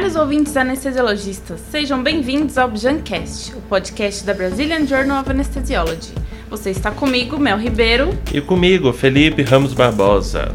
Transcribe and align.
Caros 0.00 0.16
ouvintes 0.16 0.56
anestesiologistas, 0.56 1.60
sejam 1.70 2.02
bem-vindos 2.02 2.56
ao 2.56 2.70
Bjancast, 2.70 3.54
o 3.54 3.60
podcast 3.60 4.24
da 4.24 4.32
Brazilian 4.32 4.86
Journal 4.86 5.20
of 5.20 5.30
Anesthesiology. 5.30 6.14
Você 6.48 6.70
está 6.70 6.90
comigo, 6.90 7.38
Mel 7.38 7.58
Ribeiro. 7.58 8.18
E 8.32 8.40
comigo, 8.40 8.94
Felipe 8.94 9.42
Ramos 9.42 9.74
Barbosa. 9.74 10.54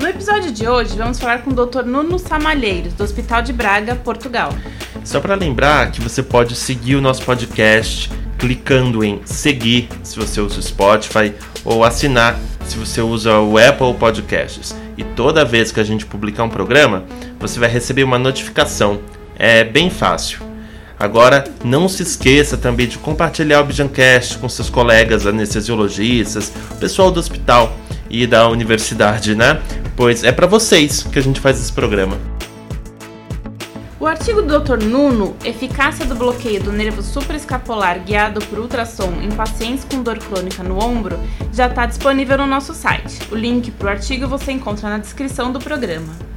No 0.00 0.06
episódio 0.06 0.52
de 0.52 0.68
hoje, 0.68 0.96
vamos 0.96 1.18
falar 1.18 1.42
com 1.42 1.50
o 1.50 1.66
Dr. 1.66 1.82
Nuno 1.84 2.16
Samalheiros, 2.20 2.92
do 2.92 3.02
Hospital 3.02 3.42
de 3.42 3.52
Braga, 3.52 3.96
Portugal. 3.96 4.54
Só 5.02 5.18
para 5.18 5.34
lembrar 5.34 5.90
que 5.90 6.00
você 6.00 6.22
pode 6.22 6.54
seguir 6.54 6.94
o 6.94 7.00
nosso 7.00 7.24
podcast 7.24 8.08
clicando 8.38 9.02
em 9.02 9.20
seguir 9.24 9.88
se 10.04 10.14
você 10.14 10.40
usa 10.40 10.60
o 10.60 10.62
Spotify 10.62 11.34
ou 11.64 11.82
assinar 11.82 12.38
se 12.64 12.78
você 12.78 13.00
usa 13.00 13.40
o 13.40 13.58
Apple 13.58 13.92
Podcasts. 13.94 14.83
E 14.96 15.04
toda 15.04 15.44
vez 15.44 15.72
que 15.72 15.80
a 15.80 15.84
gente 15.84 16.06
publicar 16.06 16.44
um 16.44 16.48
programa, 16.48 17.04
você 17.38 17.58
vai 17.58 17.68
receber 17.68 18.04
uma 18.04 18.18
notificação. 18.18 19.00
É 19.36 19.64
bem 19.64 19.90
fácil. 19.90 20.40
Agora, 20.98 21.44
não 21.64 21.88
se 21.88 22.02
esqueça 22.02 22.56
também 22.56 22.86
de 22.86 22.98
compartilhar 22.98 23.60
o 23.60 23.64
Bijancast 23.64 24.38
com 24.38 24.48
seus 24.48 24.70
colegas 24.70 25.26
anestesiologistas, 25.26 26.52
pessoal 26.78 27.10
do 27.10 27.18
hospital 27.18 27.76
e 28.08 28.26
da 28.26 28.48
universidade, 28.48 29.34
né? 29.34 29.60
Pois 29.96 30.22
é 30.22 30.30
para 30.30 30.46
vocês 30.46 31.02
que 31.02 31.18
a 31.18 31.22
gente 31.22 31.40
faz 31.40 31.60
esse 31.60 31.72
programa. 31.72 32.33
O 34.04 34.06
artigo 34.06 34.42
do 34.42 34.60
Dr. 34.60 34.84
Nuno, 34.84 35.34
Eficácia 35.42 36.04
do 36.04 36.14
bloqueio 36.14 36.62
do 36.62 36.70
nervo 36.70 37.00
supraescapular 37.00 37.98
guiado 38.00 38.38
por 38.44 38.58
ultrassom 38.58 39.10
em 39.22 39.30
pacientes 39.30 39.82
com 39.82 40.02
dor 40.02 40.18
crônica 40.18 40.62
no 40.62 40.78
ombro, 40.78 41.18
já 41.50 41.68
está 41.68 41.86
disponível 41.86 42.36
no 42.36 42.46
nosso 42.46 42.74
site. 42.74 43.18
O 43.32 43.34
link 43.34 43.70
para 43.70 43.86
o 43.86 43.90
artigo 43.90 44.28
você 44.28 44.52
encontra 44.52 44.90
na 44.90 44.98
descrição 44.98 45.50
do 45.50 45.58
programa. 45.58 46.33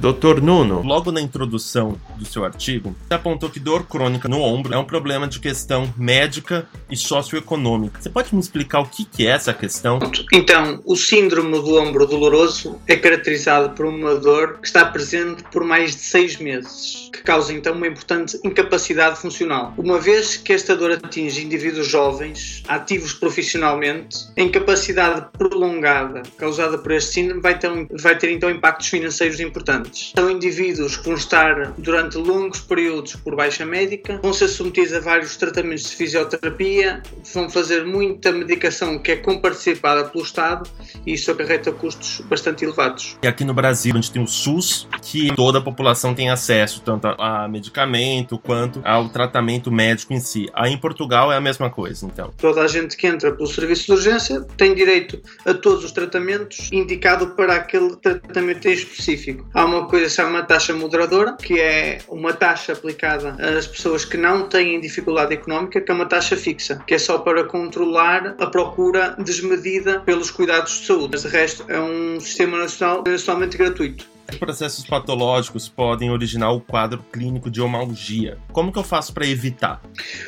Doutor 0.00 0.40
Nuno, 0.40 0.80
logo 0.82 1.10
na 1.10 1.20
introdução 1.20 2.00
do 2.16 2.24
seu 2.24 2.44
artigo, 2.44 2.94
você 3.08 3.14
apontou 3.14 3.50
que 3.50 3.58
dor 3.58 3.84
crônica 3.84 4.28
no 4.28 4.40
ombro 4.40 4.72
é 4.72 4.78
um 4.78 4.84
problema 4.84 5.26
de 5.26 5.40
questão 5.40 5.92
médica 5.96 6.68
e 6.88 6.96
socioeconômica. 6.96 8.00
Você 8.00 8.08
pode 8.08 8.32
me 8.32 8.40
explicar 8.40 8.78
o 8.78 8.86
que 8.86 9.26
é 9.26 9.30
essa 9.30 9.52
questão? 9.52 9.98
Então, 10.32 10.80
o 10.84 10.94
síndrome 10.94 11.50
do 11.50 11.76
ombro 11.80 12.06
doloroso 12.06 12.80
é 12.86 12.94
caracterizado 12.94 13.74
por 13.74 13.86
uma 13.86 14.14
dor 14.14 14.58
que 14.60 14.68
está 14.68 14.84
presente 14.84 15.42
por 15.50 15.64
mais 15.64 15.96
de 15.96 16.02
seis 16.02 16.36
meses, 16.36 17.10
que 17.12 17.22
causa 17.22 17.52
então 17.52 17.74
uma 17.74 17.88
importante 17.88 18.38
incapacidade 18.44 19.18
funcional. 19.18 19.74
Uma 19.76 19.98
vez 19.98 20.36
que 20.36 20.52
esta 20.52 20.76
dor 20.76 20.92
atinge 20.92 21.44
indivíduos 21.44 21.88
jovens, 21.88 22.62
ativos 22.68 23.12
profissionalmente, 23.12 24.16
a 24.36 24.42
incapacidade 24.42 25.26
prolongada 25.36 26.22
causada 26.36 26.78
por 26.78 26.92
este 26.92 27.14
síndrome 27.14 27.40
vai 27.40 27.58
ter, 27.58 27.68
vai 28.00 28.16
ter 28.16 28.30
então 28.30 28.48
impactos 28.48 28.86
financeiros 28.86 29.40
importantes. 29.40 29.87
São 29.92 30.30
indivíduos 30.30 30.96
que 30.96 31.04
vão 31.04 31.14
estar 31.14 31.72
durante 31.78 32.16
longos 32.16 32.60
períodos 32.60 33.16
por 33.16 33.36
baixa 33.36 33.64
médica, 33.64 34.20
vão 34.22 34.32
ser 34.32 34.48
submetidos 34.48 34.92
a 34.94 35.00
vários 35.00 35.36
tratamentos 35.36 35.84
de 35.84 35.96
fisioterapia, 35.96 37.02
vão 37.34 37.48
fazer 37.48 37.84
muita 37.84 38.32
medicação 38.32 38.98
que 38.98 39.12
é 39.12 39.16
comparticipada 39.16 40.04
pelo 40.04 40.24
Estado 40.24 40.68
e 41.06 41.14
isso 41.14 41.30
acarreta 41.30 41.72
custos 41.72 42.20
bastante 42.28 42.64
elevados. 42.64 43.16
E 43.22 43.26
aqui 43.26 43.44
no 43.44 43.54
Brasil, 43.54 43.92
a 43.92 43.96
gente 43.96 44.10
tem 44.10 44.22
o 44.22 44.26
SUS, 44.26 44.86
que 45.02 45.34
toda 45.34 45.58
a 45.58 45.62
população 45.62 46.14
tem 46.14 46.30
acesso 46.30 46.82
tanto 46.84 47.06
a 47.06 47.48
medicamento 47.48 48.38
quanto 48.38 48.80
ao 48.84 49.08
tratamento 49.08 49.70
médico 49.70 50.12
em 50.12 50.20
si. 50.20 50.48
Aí 50.52 50.72
em 50.72 50.78
Portugal 50.78 51.32
é 51.32 51.36
a 51.36 51.40
mesma 51.40 51.70
coisa, 51.70 52.06
então. 52.06 52.32
Toda 52.36 52.62
a 52.62 52.68
gente 52.68 52.96
que 52.96 53.06
entra 53.06 53.32
pelo 53.32 53.48
serviço 53.48 53.86
de 53.86 53.92
urgência 53.92 54.42
tem 54.56 54.74
direito 54.74 55.20
a 55.44 55.54
todos 55.54 55.84
os 55.84 55.92
tratamentos 55.92 56.70
indicado 56.72 57.28
para 57.28 57.54
aquele 57.56 57.96
tratamento 57.96 58.68
específico. 58.68 59.46
Há 59.54 59.64
uma 59.64 59.77
uma 59.78 59.88
coisa 59.88 60.04
que 60.04 60.10
se 60.10 60.16
chama 60.16 60.42
taxa 60.42 60.74
moderadora, 60.74 61.36
que 61.36 61.60
é 61.60 61.98
uma 62.08 62.32
taxa 62.32 62.72
aplicada 62.72 63.36
às 63.38 63.66
pessoas 63.66 64.04
que 64.04 64.16
não 64.16 64.48
têm 64.48 64.80
dificuldade 64.80 65.34
económica, 65.34 65.80
que 65.80 65.90
é 65.90 65.94
uma 65.94 66.06
taxa 66.06 66.36
fixa, 66.36 66.82
que 66.86 66.94
é 66.94 66.98
só 66.98 67.18
para 67.18 67.44
controlar 67.44 68.34
a 68.38 68.46
procura 68.46 69.14
desmedida 69.18 70.00
pelos 70.00 70.30
cuidados 70.30 70.80
de 70.80 70.86
saúde. 70.86 71.10
Mas 71.12 71.22
de 71.22 71.28
resto 71.28 71.64
é 71.68 71.80
um 71.80 72.20
sistema 72.20 72.58
nacional 72.58 73.04
nacionalmente 73.06 73.56
gratuito. 73.56 74.17
Processos 74.36 74.84
patológicos 74.84 75.68
podem 75.68 76.10
originar 76.10 76.52
o 76.52 76.60
quadro 76.60 77.04
clínico 77.12 77.50
de 77.50 77.60
homalgia. 77.60 78.38
Como 78.52 78.72
que 78.72 78.78
eu 78.78 78.84
faço 78.84 79.12
para 79.12 79.26
evitar? 79.26 79.80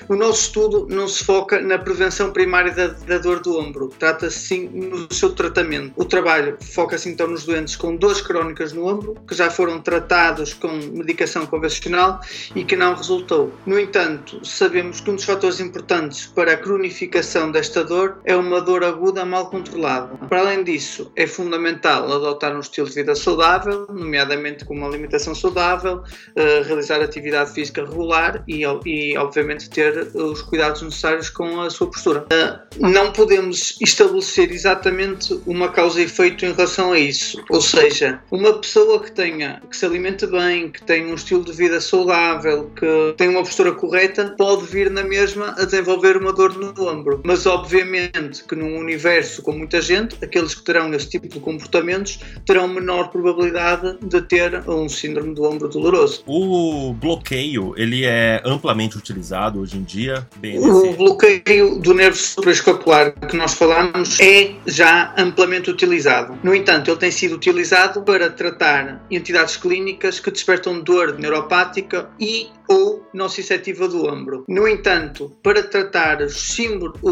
O 0.08 0.16
nosso 0.16 0.42
estudo 0.42 0.86
não 0.88 1.06
se 1.06 1.24
foca 1.24 1.60
na 1.60 1.78
prevenção 1.78 2.32
primária 2.32 2.72
da, 2.72 2.88
da 2.88 3.18
dor 3.18 3.40
do 3.40 3.58
ombro. 3.58 3.88
Trata-se 3.88 4.38
sim 4.38 4.68
no 4.68 5.12
seu 5.12 5.32
tratamento. 5.32 5.92
O 5.96 6.04
trabalho 6.04 6.56
foca-se 6.60 7.08
então 7.08 7.26
nos 7.26 7.44
doentes 7.44 7.76
com 7.76 7.94
dores 7.94 8.20
crónicas 8.20 8.72
no 8.72 8.86
ombro, 8.86 9.14
que 9.26 9.34
já 9.34 9.50
foram 9.50 9.80
tratados 9.80 10.54
com 10.54 10.68
medicação 10.68 11.46
convencional 11.46 12.20
e 12.54 12.64
que 12.64 12.76
não 12.76 12.94
resultou. 12.94 13.52
No 13.66 13.78
entanto, 13.78 14.44
sabemos 14.44 15.00
que 15.00 15.10
um 15.10 15.16
dos 15.16 15.24
fatores 15.24 15.60
importantes 15.60 16.26
para 16.26 16.52
a 16.52 16.56
cronificação 16.56 17.50
desta 17.50 17.84
dor 17.84 18.20
é 18.24 18.34
uma 18.34 18.60
dor 18.60 18.82
aguda 18.84 19.24
mal 19.24 19.50
controlada. 19.50 20.16
Para 20.28 20.40
além 20.40 20.64
disso, 20.64 21.10
é 21.14 21.26
fundamental 21.26 22.04
adotar 22.10 22.56
um 22.56 22.60
estilo 22.60 22.88
de 22.88 22.94
vida 22.94 23.14
saudável, 23.14 23.86
nomeadamente 23.92 24.64
com 24.64 24.74
uma 24.74 24.86
alimentação 24.86 25.34
saudável, 25.34 25.98
uh, 25.98 26.64
realizar 26.66 27.00
atividade 27.00 27.52
física 27.52 27.84
regular 27.84 28.42
e, 28.46 28.62
e, 28.86 29.16
obviamente, 29.16 29.68
ter 29.70 30.08
os 30.14 30.42
cuidados 30.42 30.82
necessários 30.82 31.30
com 31.30 31.60
a 31.60 31.70
sua 31.70 31.88
postura. 31.88 32.26
Uh, 32.32 32.88
não 32.88 33.12
podemos 33.12 33.76
estabelecer 33.80 34.50
exatamente 34.50 35.40
uma 35.46 35.70
causa 35.70 36.00
e 36.00 36.04
efeito 36.04 36.44
em 36.44 36.52
relação 36.52 36.92
a 36.92 36.98
isso, 36.98 37.42
ou 37.50 37.60
seja, 37.60 38.20
uma 38.30 38.52
pessoa 38.58 39.00
que 39.02 39.12
tenha, 39.12 39.62
que 39.68 39.76
se 39.76 39.84
alimente 39.84 40.26
bem, 40.26 40.70
que 40.70 40.82
tenha 40.82 41.06
um 41.06 41.14
estilo 41.14 41.44
de 41.44 41.52
vida 41.52 41.80
saudável, 41.80 42.70
que 42.76 43.14
tenha 43.16 43.30
uma 43.30 43.42
postura 43.42 43.72
correta, 43.72 44.34
pode 44.36 44.66
vir 44.66 44.90
na 44.90 45.02
mesma 45.02 45.54
a 45.58 45.64
desenvolver 45.64 46.16
uma 46.16 46.32
dor 46.32 46.56
no 46.56 46.88
ombro, 46.88 47.20
mas 47.24 47.46
obviamente 47.46 48.44
que 48.44 48.54
num 48.54 48.78
universo 48.78 49.42
com 49.42 49.52
muita 49.52 49.80
gente, 49.80 50.16
aqueles 50.22 50.54
que 50.54 50.64
terão 50.64 50.92
esse 50.94 51.08
tipo 51.08 51.28
de 51.28 51.40
comportamentos 51.40 52.18
terão 52.46 52.68
menor 52.68 53.08
probabilidade 53.08 53.79
de 54.02 54.22
ter 54.22 54.68
um 54.68 54.88
síndrome 54.88 55.34
do 55.34 55.44
ombro 55.44 55.68
doloroso. 55.68 56.22
O 56.26 56.92
bloqueio, 56.94 57.74
ele 57.76 58.04
é 58.04 58.42
amplamente 58.44 58.96
utilizado 58.96 59.60
hoje 59.60 59.76
em 59.76 59.82
dia? 59.82 60.26
O 60.58 60.92
bloqueio 60.94 61.78
do 61.78 61.94
nervo 61.94 62.16
supraescapular 62.16 63.12
que 63.28 63.36
nós 63.36 63.54
falamos 63.54 64.18
é 64.20 64.54
já 64.66 65.14
amplamente 65.16 65.70
utilizado. 65.70 66.38
No 66.42 66.54
entanto, 66.54 66.91
ele 66.91 66.98
tem 66.98 67.10
sido 67.10 67.34
utilizado 67.34 68.02
para 68.02 68.30
tratar 68.30 69.04
entidades 69.10 69.56
clínicas 69.56 70.20
que 70.20 70.30
despertam 70.30 70.80
dor 70.80 71.18
neuropática 71.18 72.08
e 72.18 72.48
ou 72.70 73.04
nociceptiva 73.12 73.88
do 73.88 74.06
ombro. 74.06 74.44
No 74.48 74.69
entanto, 74.69 75.32
para 75.42 75.60
tratar 75.60 76.22
os, 76.22 76.41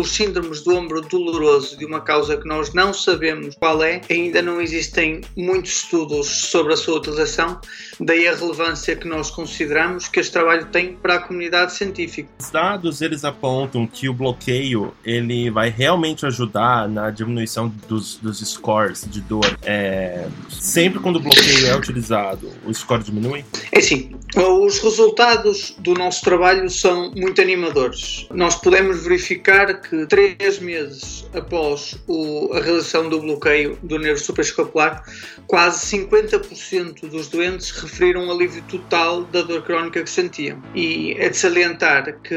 síndromes 0.09 0.63
do 0.63 0.77
ombro 0.77 1.01
doloroso 1.01 1.77
de 1.77 1.85
uma 1.85 2.01
causa 2.01 2.37
que 2.37 2.47
nós 2.47 2.73
não 2.73 2.95
sabemos 2.95 3.57
qual 3.57 3.83
é, 3.83 4.01
ainda 4.09 4.41
não 4.41 4.61
existem 4.61 5.23
muitos 5.37 5.83
estudos 5.83 6.29
sobre 6.29 6.75
a 6.75 6.77
sua 6.77 6.99
utilização, 6.99 7.61
daí 7.99 8.29
a 8.29 8.37
relevância 8.37 8.95
que 8.95 9.09
nós 9.09 9.31
consideramos 9.31 10.07
que 10.07 10.21
este 10.21 10.33
trabalho 10.33 10.67
tem 10.67 10.95
para 10.95 11.15
a 11.15 11.19
comunidade 11.19 11.73
científica. 11.73 12.29
Os 12.39 12.51
dados 12.51 13.03
eles 13.03 13.25
apontam 13.25 13.85
que 13.85 14.09
o 14.09 14.15
bloqueio 14.15 14.95
ele 15.05 15.51
vai 15.51 15.71
realmente 15.71 16.25
ajudar 16.25 16.89
na 16.89 17.11
diminuição 17.11 17.73
dos, 17.89 18.17
dos 18.17 18.39
scores 18.39 19.05
de 19.11 19.21
dor. 19.23 19.59
É, 19.63 20.29
sempre 20.49 21.01
quando 21.01 21.17
o 21.17 21.21
bloqueio 21.21 21.67
é 21.67 21.77
utilizado, 21.77 22.49
o 22.65 22.73
score 22.73 23.03
diminui? 23.03 23.45
É 23.73 23.81
sim. 23.81 24.15
Os 24.37 24.79
resultados 24.79 25.48
do 25.79 25.95
nosso 25.95 26.23
trabalho 26.23 26.69
são 26.69 27.13
muito 27.13 27.41
animadores. 27.41 28.27
Nós 28.33 28.55
podemos 28.57 29.05
verificar 29.05 29.81
que 29.81 30.07
três 30.07 30.59
meses 30.59 31.19
após 31.35 31.99
o, 32.07 32.53
a 32.53 32.61
realização 32.61 33.09
do 33.09 33.21
bloqueio 33.21 33.79
do 33.83 33.99
nervo 33.99 34.21
supraescapular, 34.21 35.03
quase 35.47 35.97
50% 35.97 37.09
dos 37.09 37.29
doentes 37.29 37.71
referiram 37.71 38.31
alívio 38.31 38.63
total 38.69 39.25
da 39.25 39.43
dor 39.43 39.63
crónica 39.63 40.03
que 40.03 40.11
sentiam. 40.11 40.63
E 40.75 41.13
é 41.19 41.29
de 41.29 41.37
salientar 41.37 42.21
que 42.23 42.37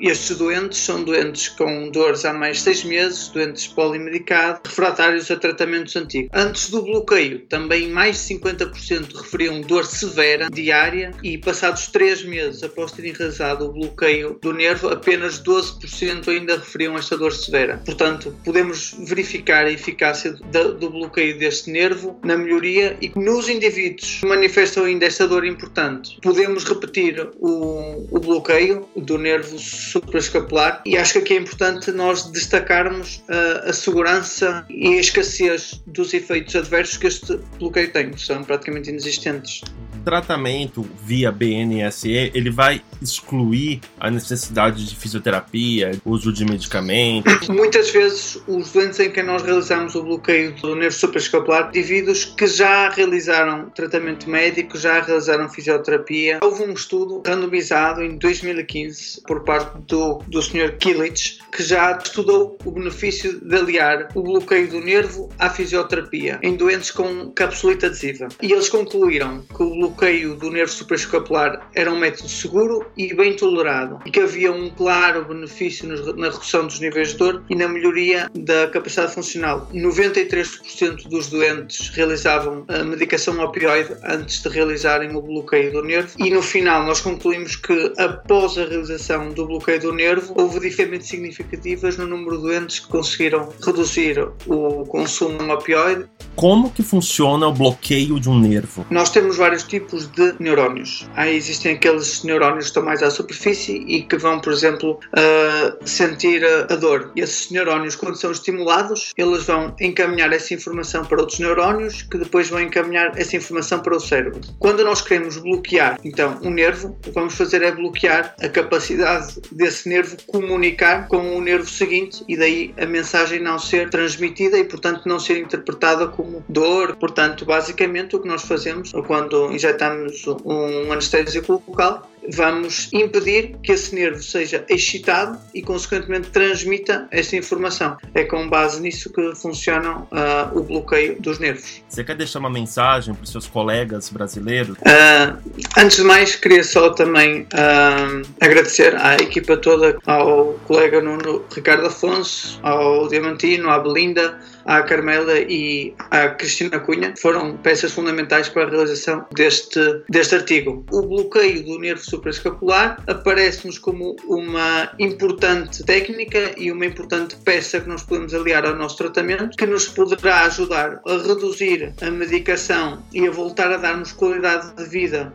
estes 0.00 0.36
doentes 0.36 0.78
são 0.78 1.02
doentes 1.04 1.48
com 1.48 1.90
dores 1.90 2.24
há 2.24 2.32
mais 2.32 2.58
de 2.58 2.62
seis 2.64 2.84
meses, 2.84 3.28
doentes 3.28 3.66
polimedicados, 3.66 4.60
refratários 4.64 5.30
a 5.30 5.36
tratamentos 5.36 5.96
antigos. 5.96 6.30
Antes 6.32 6.70
do 6.70 6.82
bloqueio, 6.82 7.40
também 7.46 7.88
mais 7.88 8.26
de 8.26 8.34
50% 8.34 9.14
referiam 9.14 9.60
dor 9.60 9.84
severa 9.84 10.48
diária 10.50 11.12
e 11.22 11.38
passados 11.38 11.88
três 11.88 12.24
meses 12.24 12.45
meses 12.46 12.62
após 12.62 12.92
terem 12.92 13.12
realizado 13.12 13.66
o 13.66 13.72
bloqueio 13.72 14.38
do 14.40 14.52
nervo, 14.52 14.88
apenas 14.88 15.42
12% 15.42 16.28
ainda 16.28 16.56
referiam 16.56 16.96
esta 16.96 17.16
dor 17.16 17.32
severa. 17.32 17.82
Portanto, 17.84 18.34
podemos 18.44 18.94
verificar 18.98 19.66
a 19.66 19.70
eficácia 19.70 20.32
do 20.32 20.90
bloqueio 20.90 21.38
deste 21.38 21.70
nervo 21.70 22.18
na 22.24 22.36
melhoria 22.36 22.96
e 23.00 23.12
nos 23.16 23.48
indivíduos 23.48 24.20
que 24.20 24.26
manifestam 24.26 24.84
ainda 24.84 25.06
esta 25.06 25.26
dor 25.26 25.44
importante, 25.44 26.18
podemos 26.22 26.64
repetir 26.64 27.28
o, 27.38 28.06
o 28.10 28.20
bloqueio 28.20 28.86
do 28.96 29.18
nervo 29.18 29.58
supraescapular 29.58 30.82
e 30.84 30.96
acho 30.96 31.14
que 31.14 31.18
aqui 31.18 31.34
é 31.34 31.36
importante 31.38 31.90
nós 31.90 32.30
destacarmos 32.30 33.22
a, 33.28 33.70
a 33.70 33.72
segurança 33.72 34.64
e 34.68 34.88
a 34.88 35.00
escassez 35.00 35.82
dos 35.86 36.14
efeitos 36.14 36.54
adversos 36.54 36.96
que 36.96 37.06
este 37.06 37.38
bloqueio 37.58 37.92
tem, 37.92 38.10
que 38.10 38.20
são 38.20 38.42
praticamente 38.42 38.90
inexistentes 38.90 39.62
tratamento 40.06 40.88
via 41.02 41.32
BNSE 41.32 42.30
ele 42.32 42.48
vai 42.48 42.80
excluir 43.02 43.80
a 43.98 44.08
necessidade 44.08 44.86
de 44.86 44.94
fisioterapia, 44.94 46.00
uso 46.04 46.32
de 46.32 46.44
medicamentos? 46.44 47.48
Muitas 47.50 47.90
vezes 47.90 48.40
os 48.46 48.70
doentes 48.70 49.00
em 49.00 49.10
que 49.10 49.20
nós 49.20 49.42
realizamos 49.42 49.96
o 49.96 50.04
bloqueio 50.04 50.54
do 50.62 50.76
nervo 50.76 50.94
supraescapular, 50.94 51.70
indivíduos 51.70 52.24
que 52.24 52.46
já 52.46 52.88
realizaram 52.88 53.68
tratamento 53.70 54.30
médico, 54.30 54.78
já 54.78 55.00
realizaram 55.00 55.48
fisioterapia. 55.48 56.38
Houve 56.40 56.62
um 56.62 56.72
estudo 56.72 57.20
randomizado 57.26 58.00
em 58.00 58.16
2015 58.16 59.22
por 59.26 59.42
parte 59.42 59.76
do, 59.88 60.22
do 60.28 60.40
Sr. 60.40 60.76
Killich 60.78 61.40
que 61.50 61.64
já 61.64 61.98
estudou 62.00 62.56
o 62.64 62.70
benefício 62.70 63.40
de 63.40 63.56
aliar 63.56 64.08
o 64.14 64.22
bloqueio 64.22 64.68
do 64.68 64.80
nervo 64.80 65.28
à 65.36 65.50
fisioterapia 65.50 66.38
em 66.44 66.54
doentes 66.54 66.92
com 66.92 67.32
capsulite 67.32 67.86
adesiva. 67.86 68.28
E 68.40 68.52
eles 68.52 68.68
concluíram 68.68 69.42
que 69.42 69.62
o 69.62 69.70
bloqueio 69.70 69.95
bloqueio 69.96 70.36
do 70.36 70.50
nervo 70.50 70.70
supraescapular 70.70 71.70
era 71.74 71.90
um 71.90 71.98
método 71.98 72.28
seguro 72.28 72.86
e 72.96 73.14
bem 73.14 73.34
tolerado 73.34 73.98
e 74.04 74.10
que 74.10 74.20
havia 74.20 74.52
um 74.52 74.68
claro 74.68 75.24
benefício 75.24 75.88
na 75.88 76.28
redução 76.28 76.66
dos 76.66 76.78
níveis 76.80 77.12
de 77.12 77.16
dor 77.16 77.42
e 77.48 77.54
na 77.54 77.66
melhoria 77.66 78.30
da 78.34 78.68
capacidade 78.68 79.14
funcional. 79.14 79.68
93% 79.72 81.08
dos 81.08 81.28
doentes 81.28 81.88
realizavam 81.88 82.64
a 82.68 82.84
medicação 82.84 83.42
opioide 83.42 83.96
antes 84.04 84.42
de 84.42 84.48
realizarem 84.50 85.16
o 85.16 85.22
bloqueio 85.22 85.72
do 85.72 85.82
nervo 85.82 86.14
e 86.18 86.30
no 86.30 86.42
final 86.42 86.84
nós 86.84 87.00
concluímos 87.00 87.56
que 87.56 87.92
após 87.96 88.58
a 88.58 88.66
realização 88.66 89.30
do 89.30 89.46
bloqueio 89.46 89.80
do 89.80 89.92
nervo 89.94 90.34
houve 90.36 90.60
diferenças 90.60 91.08
significativas 91.08 91.96
no 91.96 92.06
número 92.06 92.36
de 92.36 92.42
doentes 92.42 92.80
que 92.80 92.88
conseguiram 92.88 93.48
reduzir 93.64 94.18
o 94.46 94.84
consumo 94.84 95.38
de 95.38 95.50
opioide. 95.50 96.06
Como 96.34 96.70
que 96.70 96.82
funciona 96.82 97.46
o 97.46 97.52
bloqueio 97.52 98.20
de 98.20 98.28
um 98.28 98.38
nervo? 98.38 98.84
Nós 98.90 99.08
temos 99.08 99.38
vários 99.38 99.62
tipos 99.62 99.85
tipos 99.86 100.06
de 100.08 100.34
neurónios. 100.38 101.08
Aí 101.14 101.36
existem 101.36 101.74
aqueles 101.74 102.22
neurónios 102.24 102.64
que 102.64 102.70
estão 102.70 102.84
mais 102.84 103.02
à 103.02 103.10
superfície 103.10 103.84
e 103.86 104.02
que 104.02 104.16
vão, 104.16 104.40
por 104.40 104.52
exemplo, 104.52 104.98
uh, 105.12 105.88
sentir 105.88 106.44
a 106.44 106.74
dor. 106.74 107.12
E 107.14 107.20
esses 107.20 107.50
neurónios, 107.50 107.94
quando 107.94 108.16
são 108.16 108.32
estimulados, 108.32 109.12
eles 109.16 109.44
vão 109.44 109.74
encaminhar 109.80 110.32
essa 110.32 110.52
informação 110.52 111.04
para 111.04 111.20
outros 111.20 111.38
neurónios 111.38 112.02
que 112.02 112.18
depois 112.18 112.48
vão 112.48 112.60
encaminhar 112.60 113.12
essa 113.16 113.36
informação 113.36 113.80
para 113.80 113.96
o 113.96 114.00
cérebro. 114.00 114.40
Quando 114.58 114.84
nós 114.84 115.00
queremos 115.00 115.36
bloquear, 115.38 115.98
então, 116.04 116.38
um 116.42 116.50
nervo, 116.50 116.88
o 116.88 116.94
que 117.00 117.10
vamos 117.10 117.34
fazer 117.34 117.62
é 117.62 117.72
bloquear 117.72 118.34
a 118.40 118.48
capacidade 118.48 119.40
desse 119.52 119.88
nervo 119.88 120.16
comunicar 120.26 121.06
com 121.08 121.36
o 121.36 121.40
nervo 121.40 121.68
seguinte 121.68 122.24
e 122.28 122.36
daí 122.36 122.74
a 122.80 122.86
mensagem 122.86 123.40
não 123.40 123.58
ser 123.58 123.90
transmitida 123.90 124.58
e, 124.58 124.64
portanto, 124.64 125.02
não 125.06 125.20
ser 125.20 125.38
interpretada 125.38 126.08
como 126.08 126.44
dor. 126.48 126.96
Portanto, 126.96 127.44
basicamente, 127.44 128.16
o 128.16 128.20
que 128.20 128.28
nós 128.28 128.42
fazemos 128.42 128.92
quando 129.06 129.52
injetamos 129.66 130.24
um 130.44 130.92
anestésico 130.92 131.62
local, 131.66 132.08
vamos 132.32 132.90
impedir 132.92 133.56
que 133.62 133.72
esse 133.72 133.94
nervo 133.94 134.22
seja 134.22 134.64
excitado 134.68 135.38
e, 135.54 135.62
consequentemente, 135.62 136.30
transmita 136.30 137.08
esta 137.10 137.36
informação. 137.36 137.96
É 138.14 138.24
com 138.24 138.48
base 138.48 138.80
nisso 138.80 139.12
que 139.12 139.34
funciona 139.34 139.98
uh, 139.98 140.58
o 140.58 140.62
bloqueio 140.62 141.20
dos 141.20 141.38
nervos. 141.38 141.82
Você 141.88 142.04
quer 142.04 142.16
deixar 142.16 142.38
uma 142.38 142.50
mensagem 142.50 143.14
para 143.14 143.24
os 143.24 143.30
seus 143.30 143.46
colegas 143.46 144.10
brasileiros? 144.10 144.76
Uh, 144.78 145.36
antes 145.76 145.98
de 145.98 146.04
mais, 146.04 146.36
queria 146.36 146.64
só 146.64 146.90
também 146.90 147.42
uh, 147.42 148.26
agradecer 148.40 148.96
à 148.96 149.14
equipa 149.14 149.56
toda, 149.56 149.98
ao 150.06 150.54
colega 150.64 151.00
Nuno 151.00 151.44
Ricardo 151.54 151.86
Afonso, 151.86 152.58
ao 152.62 153.08
Diamantino, 153.08 153.70
à 153.70 153.78
Belinda, 153.78 154.38
à 154.66 154.82
Carmela 154.82 155.38
e 155.38 155.94
à 156.10 156.28
Cristina 156.28 156.78
Cunha 156.80 157.14
foram 157.16 157.56
peças 157.56 157.92
fundamentais 157.92 158.48
para 158.48 158.64
a 158.64 158.70
realização 158.70 159.24
deste, 159.32 159.80
deste 160.08 160.34
artigo. 160.34 160.84
O 160.90 161.02
bloqueio 161.02 161.64
do 161.64 161.78
nervo 161.78 162.04
supraescapular 162.16 163.02
aparece-nos 163.06 163.78
como 163.78 164.16
uma 164.26 164.90
importante 164.98 165.84
técnica 165.84 166.54
e 166.56 166.72
uma 166.72 166.86
importante 166.86 167.36
peça 167.36 167.80
que 167.80 167.88
nós 167.88 168.02
podemos 168.02 168.34
aliar 168.34 168.64
ao 168.64 168.74
nosso 168.74 168.96
tratamento, 168.96 169.56
que 169.56 169.66
nos 169.66 169.88
poderá 169.88 170.42
ajudar 170.46 171.00
a 171.06 171.16
reduzir 171.16 171.94
a 172.00 172.10
medicação 172.10 173.02
e 173.12 173.26
a 173.26 173.30
voltar 173.30 173.70
a 173.72 173.76
darmos 173.76 174.12
qualidade 174.12 174.74
de 174.74 174.84
vida, 174.84 175.32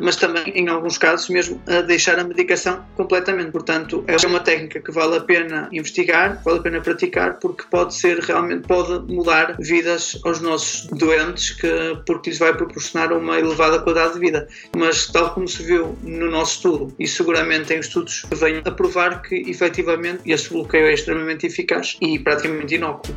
mas 0.00 0.16
também, 0.16 0.44
em 0.54 0.68
alguns 0.68 0.98
casos, 0.98 1.28
mesmo 1.28 1.60
a 1.66 1.80
deixar 1.82 2.18
a 2.18 2.24
medicação 2.24 2.84
completamente. 2.96 3.50
Portanto, 3.50 4.04
é 4.06 4.16
uma 4.26 4.40
técnica 4.40 4.80
que 4.80 4.92
vale 4.92 5.16
a 5.16 5.20
pena 5.20 5.68
investigar, 5.72 6.40
vale 6.44 6.58
a 6.58 6.62
pena 6.62 6.80
praticar, 6.80 7.38
porque 7.38 7.64
pode 7.70 7.94
ser 7.94 8.18
realmente 8.20 8.66
pode 8.66 9.12
mudar 9.12 9.56
vidas 9.58 10.18
aos 10.24 10.40
nossos 10.40 10.86
doentes, 10.86 11.50
que, 11.50 11.68
porque 12.06 12.30
lhes 12.30 12.38
vai 12.38 12.54
proporcionar 12.54 13.12
uma 13.12 13.38
elevada 13.38 13.80
qualidade 13.80 14.14
de 14.14 14.20
vida. 14.20 14.48
Mas, 14.76 15.06
tal 15.06 15.34
como 15.34 15.48
se 15.48 15.62
viu 15.62 15.96
no 16.12 16.30
nosso 16.30 16.56
estudo, 16.56 16.94
e 16.98 17.06
seguramente 17.06 17.68
tem 17.68 17.78
estudos 17.78 18.22
que 18.22 18.34
vêm 18.34 18.62
a 18.64 18.70
provar 18.70 19.22
que 19.22 19.36
efetivamente 19.50 20.20
este 20.26 20.50
bloqueio 20.50 20.86
é 20.86 20.94
extremamente 20.94 21.46
eficaz 21.46 21.96
e 22.00 22.18
praticamente 22.18 22.74
inócuo. 22.74 23.14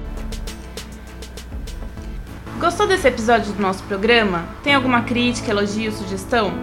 Gostou 2.60 2.88
desse 2.88 3.08
episódio 3.08 3.52
do 3.52 3.62
nosso 3.62 3.84
programa? 3.84 4.48
Tem 4.64 4.74
alguma 4.74 5.04
crítica, 5.04 5.52
elogio, 5.52 5.92
sugestão? 5.92 6.54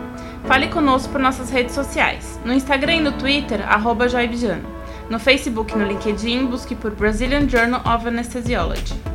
Fale 0.47 0.69
conosco 0.69 1.13
por 1.13 1.21
nossas 1.21 1.51
redes 1.51 1.75
sociais. 1.75 2.41
No 2.45 2.53
Instagram 2.53 2.95
e 2.95 3.01
no 3.01 3.13
Twitter, 3.13 3.61
arroba 3.71 4.09
Joibjano. 4.09 4.67
No 5.11 5.19
Facebook 5.19 5.73
e 5.73 5.77
no 5.77 5.87
LinkedIn, 5.87 6.47
busque 6.47 6.75
por 6.75 6.93
Brazilian 6.93 7.49
Journal 7.49 7.83
of 7.87 8.09
Anesthesiology. 8.09 9.12